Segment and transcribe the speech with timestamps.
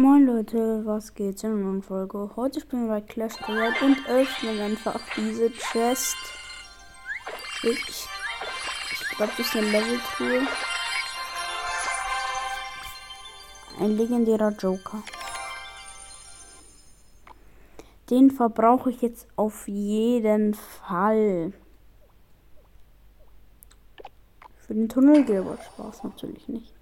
[0.00, 2.30] Moin Leute, was geht's in einer Folge?
[2.34, 6.16] Heute spielen wir Clash Royale und öffnen einfach diese Chest.
[7.62, 8.08] Ich,
[8.92, 10.46] ich glaube, das ist eine Level-Truhe.
[13.78, 15.02] Ein legendärer Joker.
[18.08, 21.52] Den verbrauche ich jetzt auf jeden Fall.
[24.66, 26.79] Für den Tunnel Gilbert Spaß natürlich nicht.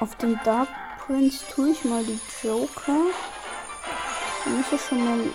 [0.00, 3.06] Auf den Dark Prince tue ich mal die Joker.
[4.44, 5.34] Dann ist er schon mal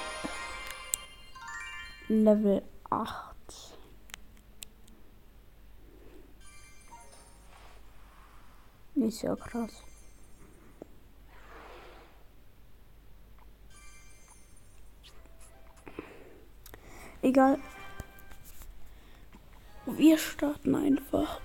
[2.07, 3.35] Level 8.
[8.95, 9.83] Ist ja krass.
[17.21, 17.59] Egal.
[19.85, 21.41] Wir starten einfach.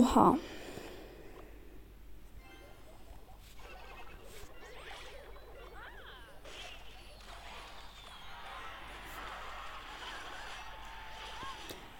[0.00, 0.38] Oha.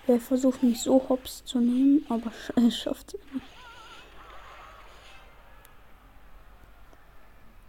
[0.06, 3.46] Er versucht mich so hops zu nehmen, aber er schafft es nicht.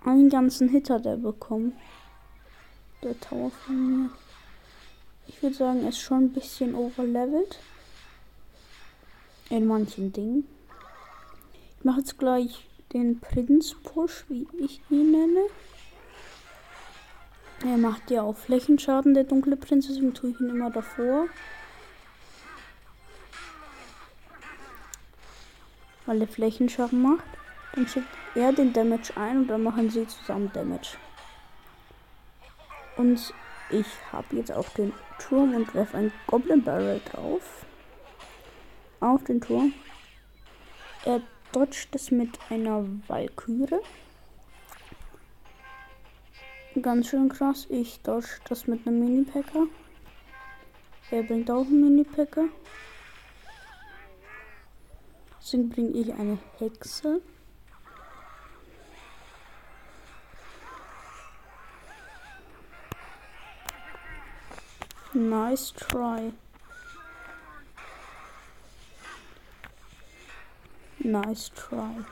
[0.05, 1.73] Einen ganzen Hit hat er bekommen.
[3.03, 4.09] Der Tower von mir.
[5.27, 7.59] Ich würde sagen, er ist schon ein bisschen overlevelt.
[9.51, 10.47] In manchen Dingen.
[11.77, 15.41] Ich mache jetzt gleich den Prinz-Push, wie ich ihn nenne.
[17.65, 21.27] Er macht ja auch Flächenschaden, der dunkle Prinz, deswegen tue ich ihn immer davor.
[26.05, 27.25] Weil er Flächenschaden macht.
[27.75, 30.95] Dann schickt er den Damage ein und dann machen sie zusammen Damage.
[32.95, 33.33] Und
[33.69, 37.65] ich habe jetzt auch den Turm und werfe ein Goblin Barrel drauf.
[39.01, 39.73] Auf den Turm.
[41.03, 43.81] Er dodgt es mit einer Walküre.
[46.81, 47.65] Ganz schön krass.
[47.69, 49.65] Ich dodge das mit einem Mini-Packer.
[51.09, 52.45] Er bringt auch einen Mini-Packer.
[55.41, 57.21] Deswegen bringe ich eine Hexe.
[65.13, 66.31] Nice try.
[71.11, 72.05] Nice try.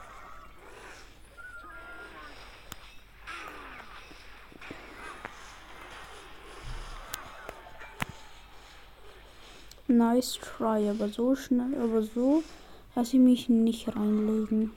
[9.88, 12.44] Nice try, aber so schnell, aber so
[12.94, 14.74] lasse ich mich nicht reinlegen.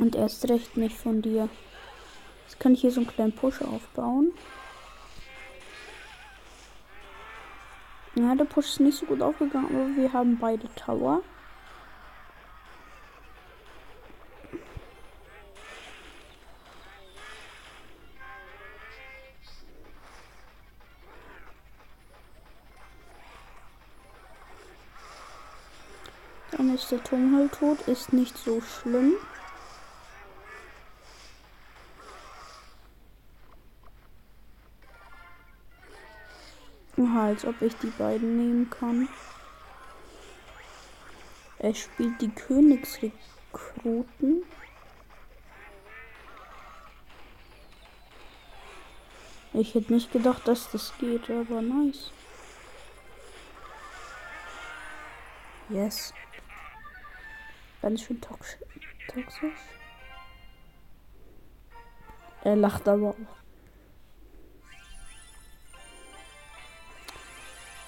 [0.00, 1.48] Und erst recht nicht von dir.
[2.44, 4.32] Jetzt kann ich hier so einen kleinen Push aufbauen.
[8.16, 11.22] Ja, der Push ist nicht so gut aufgegangen, aber wir haben beide Tower.
[26.58, 29.14] Dann ist der Turm halt tot, ist nicht so schlimm.
[36.98, 39.08] Aha, als ob ich die beiden nehmen kann.
[41.60, 44.42] Er spielt die Königsrekruten.
[49.52, 52.10] Ich hätte nicht gedacht, dass das geht, aber nice.
[55.68, 56.12] Yes.
[57.80, 58.58] Ganz schön toxisch.
[62.44, 63.16] Er lacht aber auch.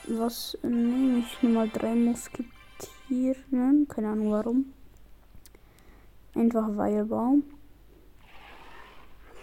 [0.06, 1.42] Was nehme ich?
[1.42, 3.86] Nummer drei Musketieren.
[3.88, 4.72] Keine Ahnung warum.
[6.34, 7.44] Einfach Weihebaum.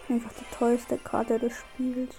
[0.08, 2.16] Einfach die teuerste Karte des Spiels.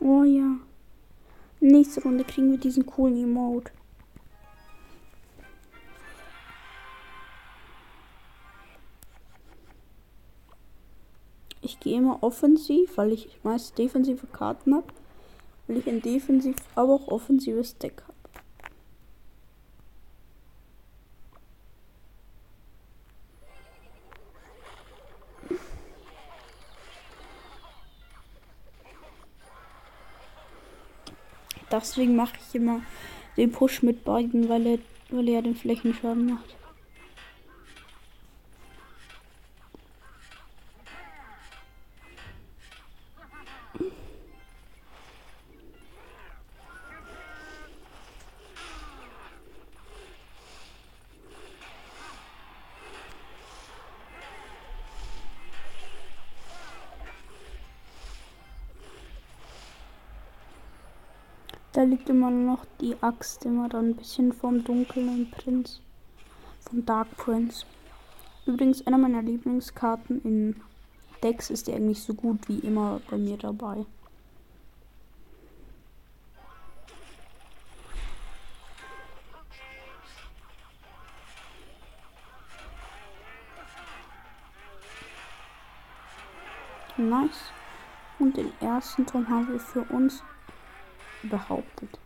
[0.00, 0.56] Oh ja.
[1.66, 3.72] Nächste Runde kriegen wir diesen coolen Emote.
[11.62, 14.88] Ich gehe immer offensiv, weil ich meist defensive Karten habe.
[15.66, 18.13] Weil ich ein defensiv, aber auch offensives Deck habe.
[31.70, 32.80] Deswegen mache ich immer
[33.36, 34.78] den Push mit beiden, weil er,
[35.10, 36.56] weil er den Flächenschaden macht.
[61.74, 65.80] Da liegt immer noch die Axt, immer dann ein bisschen vom dunklen Prinz.
[66.60, 67.66] Vom Dark Prince.
[68.46, 70.60] Übrigens, einer meiner Lieblingskarten in
[71.24, 73.84] Decks ist die eigentlich so gut wie immer bei mir dabei.
[86.96, 87.50] Nice.
[88.20, 90.22] Und den ersten Turm haben wir für uns
[91.28, 91.98] behauptet.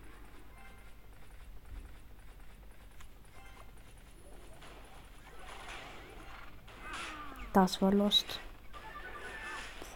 [7.53, 8.41] Das war Lost.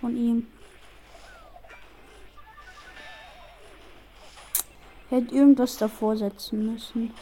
[0.01, 0.47] Von ihm.
[5.11, 7.15] Hätte irgendwas davor setzen müssen.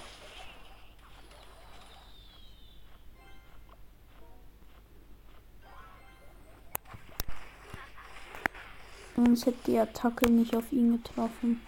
[9.16, 11.60] Sonst hätte die Attacke nicht auf ihn getroffen.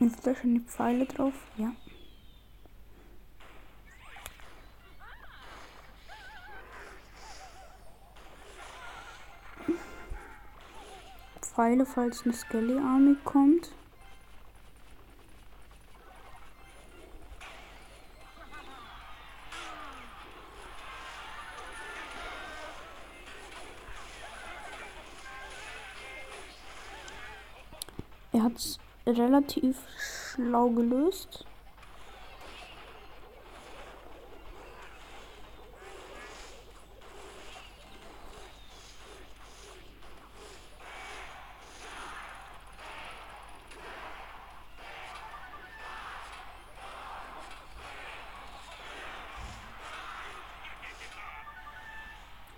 [0.00, 1.34] Ist da schon die Pfeile drauf?
[1.58, 1.72] Ja.
[11.42, 13.74] Pfeile, falls eine Skelly Army kommt.
[28.32, 29.76] Er hat es relativ
[30.34, 31.44] schlau gelöst.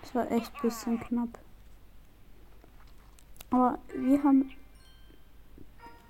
[0.02, 1.38] Es war echt ein bisschen knapp.
[3.50, 4.50] Aber wir haben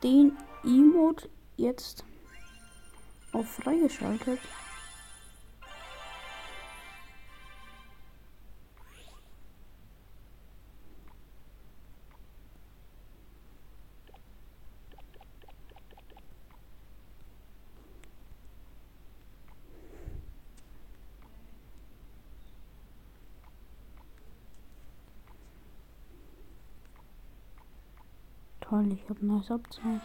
[0.02, 2.04] den Emote jetzt
[3.32, 4.38] auf freigeschaltet.
[28.73, 30.01] Toll, ich habe ein neues Abzeichen.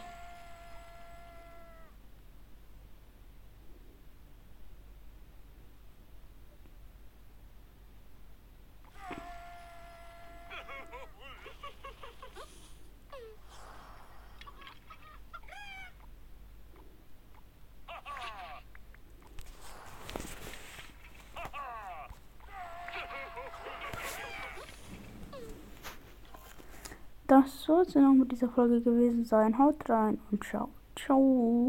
[27.26, 29.56] Das soll es dann auch mit dieser Folge gewesen sein.
[29.58, 30.68] Haut rein und ciao.
[30.96, 31.66] Ciao.